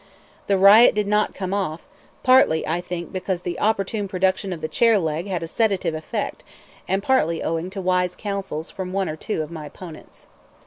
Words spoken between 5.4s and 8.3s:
a sedative effect, and partly owing to wise